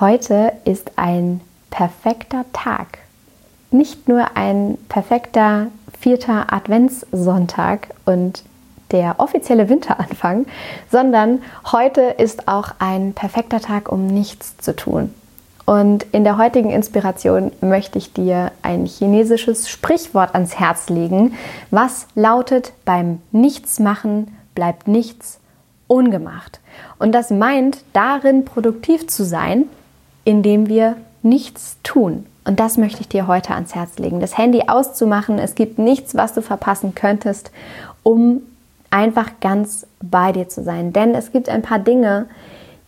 Heute 0.00 0.54
ist 0.64 0.92
ein 0.96 1.42
perfekter 1.68 2.46
Tag. 2.54 3.00
Nicht 3.70 4.08
nur 4.08 4.34
ein 4.34 4.78
perfekter 4.88 5.66
vierter 6.00 6.54
Adventssonntag 6.54 7.88
und 8.06 8.42
der 8.92 9.16
offizielle 9.18 9.68
Winteranfang, 9.68 10.46
sondern 10.90 11.42
heute 11.70 12.00
ist 12.00 12.48
auch 12.48 12.70
ein 12.78 13.12
perfekter 13.12 13.60
Tag, 13.60 13.92
um 13.92 14.06
nichts 14.06 14.56
zu 14.56 14.74
tun. 14.74 15.14
Und 15.66 16.04
in 16.12 16.24
der 16.24 16.38
heutigen 16.38 16.70
Inspiration 16.70 17.52
möchte 17.60 17.98
ich 17.98 18.14
dir 18.14 18.52
ein 18.62 18.86
chinesisches 18.86 19.68
Sprichwort 19.68 20.34
ans 20.34 20.58
Herz 20.58 20.88
legen, 20.88 21.34
was 21.70 22.06
lautet, 22.14 22.72
beim 22.86 23.20
Nichtsmachen 23.32 24.34
bleibt 24.54 24.88
nichts 24.88 25.40
ungemacht. 25.88 26.60
Und 26.98 27.12
das 27.12 27.28
meint, 27.28 27.84
darin 27.92 28.46
produktiv 28.46 29.06
zu 29.06 29.24
sein, 29.24 29.66
indem 30.30 30.68
wir 30.68 30.96
nichts 31.22 31.76
tun. 31.82 32.26
Und 32.44 32.60
das 32.60 32.78
möchte 32.78 33.00
ich 33.00 33.08
dir 33.08 33.26
heute 33.26 33.54
ans 33.54 33.74
Herz 33.74 33.98
legen. 33.98 34.20
Das 34.20 34.38
Handy 34.38 34.62
auszumachen, 34.66 35.38
es 35.38 35.54
gibt 35.54 35.78
nichts, 35.78 36.14
was 36.14 36.32
du 36.32 36.40
verpassen 36.40 36.94
könntest, 36.94 37.50
um 38.02 38.40
einfach 38.90 39.40
ganz 39.40 39.86
bei 40.02 40.32
dir 40.32 40.48
zu 40.48 40.62
sein. 40.62 40.92
Denn 40.92 41.14
es 41.14 41.32
gibt 41.32 41.48
ein 41.48 41.62
paar 41.62 41.78
Dinge, 41.78 42.26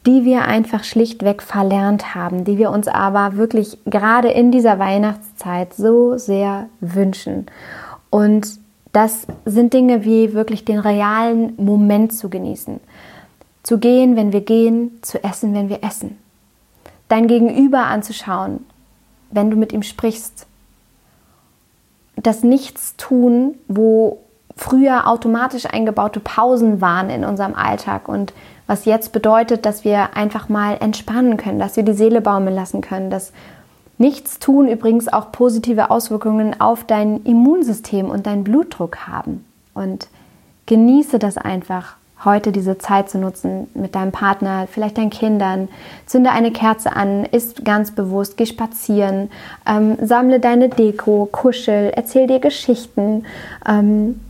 die 0.07 0.25
wir 0.25 0.47
einfach 0.47 0.83
schlichtweg 0.85 1.43
verlernt 1.43 2.15
haben, 2.15 2.45
die 2.45 2.59
wir 2.59 2.71
uns 2.71 2.89
aber 2.89 3.37
wirklich 3.37 3.79
gerade 3.87 4.29
in 4.29 4.51
dieser 4.51 4.79
Weihnachtszeit 4.79 5.75
so 5.75 6.17
sehr 6.17 6.69
wünschen. 6.81 7.47
Und 8.11 8.59
das 8.93 9.27
sind 9.45 9.73
Dinge 9.73 10.05
wie 10.05 10.33
wirklich 10.33 10.65
den 10.65 10.79
realen 10.79 11.55
Moment 11.57 12.13
zu 12.13 12.29
genießen. 12.29 12.81
Zu 13.63 13.79
gehen, 13.79 14.17
wenn 14.17 14.33
wir 14.33 14.41
gehen, 14.41 14.99
zu 15.03 15.23
essen, 15.23 15.55
wenn 15.55 15.69
wir 15.69 15.85
essen. 15.85 16.19
Dein 17.09 17.27
Gegenüber 17.27 17.87
anzuschauen, 17.87 18.65
wenn 19.31 19.51
du 19.51 19.57
mit 19.57 19.73
ihm 19.73 19.83
sprichst. 19.83 20.47
Das 22.17 22.43
Nichtstun, 22.43 23.57
wo 23.69 24.19
früher 24.57 25.09
automatisch 25.09 25.67
eingebaute 25.67 26.21
Pausen 26.21 26.81
waren 26.81 27.11
in 27.11 27.25
unserem 27.25 27.55
Alltag 27.55 28.09
und 28.09 28.33
was 28.67 28.85
jetzt 28.85 29.13
bedeutet, 29.13 29.67
dass 29.67 29.85
wir 29.85 30.17
einfach 30.17 30.49
mal 30.49 30.77
entspannen 30.81 31.37
können, 31.37 31.59
dass 31.59 31.77
wir 31.77 31.83
die 31.83 31.95
Seele 31.95 32.21
baumeln 32.21 32.55
lassen 32.55 32.81
können, 32.81 33.11
dass 33.11 33.33
Nichtstun 33.99 34.69
übrigens 34.69 35.09
auch 35.13 35.33
positive 35.33 35.91
Auswirkungen 35.91 36.61
auf 36.61 36.85
dein 36.85 37.23
Immunsystem 37.25 38.11
und 38.11 38.27
deinen 38.27 38.45
Blutdruck 38.45 39.07
haben. 39.07 39.45
Und 39.75 40.09
genieße 40.67 41.19
das 41.19 41.39
einfach, 41.39 41.97
heute 42.25 42.53
diese 42.53 42.79
Zeit 42.79 43.11
zu 43.11 43.19
nutzen 43.19 43.69
mit 43.75 43.95
deinem 43.95 44.13
Partner, 44.13 44.67
vielleicht 44.71 44.99
deinen 44.99 45.11
Kindern. 45.11 45.69
Zünde 46.07 46.31
eine 46.31 46.53
Kerze 46.53 46.95
an, 46.95 47.25
isst 47.25 47.65
ganz 47.65 47.91
bewusst, 47.91 48.37
geh 48.37 48.47
spazieren, 48.47 49.31
ähm, 49.67 49.97
sammle 50.01 50.41
deine 50.41 50.69
Deko, 50.69 51.29
kuschel, 51.31 51.93
erzähl 51.95 52.27
dir 52.27 52.39
Geschichten. 52.39 53.25
Ähm, 53.67 54.21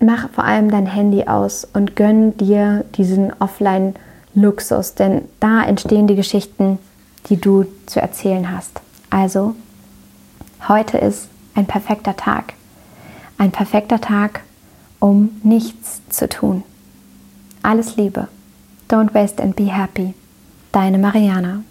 mach 0.00 0.30
vor 0.30 0.44
allem 0.44 0.70
dein 0.70 0.86
Handy 0.86 1.24
aus 1.24 1.66
und 1.72 1.96
gönn 1.96 2.36
dir 2.36 2.84
diesen 2.96 3.32
Offline-Luxus, 3.38 4.94
denn 4.94 5.22
da 5.40 5.62
entstehen 5.62 6.06
die 6.06 6.16
Geschichten, 6.16 6.78
die 7.28 7.40
du 7.40 7.66
zu 7.86 8.00
erzählen 8.00 8.50
hast. 8.50 8.80
Also, 9.10 9.54
heute 10.68 10.98
ist 10.98 11.28
ein 11.54 11.66
perfekter 11.66 12.16
Tag. 12.16 12.54
Ein 13.38 13.52
perfekter 13.52 14.00
Tag, 14.00 14.40
um 14.98 15.40
nichts 15.42 16.00
zu 16.08 16.28
tun. 16.28 16.62
Alles 17.68 17.98
Liebe. 17.98 18.28
Don't 18.88 19.12
waste 19.12 19.42
and 19.42 19.54
be 19.54 19.66
happy. 19.66 20.14
Deine 20.72 20.96
Mariana. 20.96 21.64